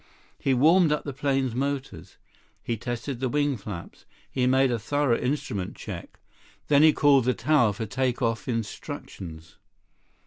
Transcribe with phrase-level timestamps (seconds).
[0.39, 2.17] He warmed up the plane's motors.
[2.63, 4.07] He tested the wing flaps.
[4.31, 6.19] He made a thorough instrument check.
[6.69, 9.57] Then he called the tower for take off instructions.